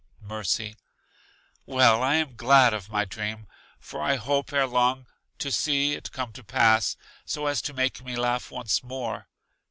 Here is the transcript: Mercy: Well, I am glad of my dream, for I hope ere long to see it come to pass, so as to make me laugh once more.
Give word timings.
Mercy: 0.23 0.75
Well, 1.67 2.01
I 2.01 2.15
am 2.15 2.35
glad 2.35 2.73
of 2.73 2.89
my 2.89 3.05
dream, 3.05 3.45
for 3.79 4.01
I 4.01 4.15
hope 4.15 4.51
ere 4.51 4.65
long 4.65 5.05
to 5.37 5.51
see 5.51 5.93
it 5.93 6.11
come 6.11 6.33
to 6.33 6.43
pass, 6.43 6.97
so 7.23 7.45
as 7.45 7.61
to 7.61 7.73
make 7.75 8.03
me 8.03 8.15
laugh 8.15 8.49
once 8.49 8.81
more. 8.81 9.27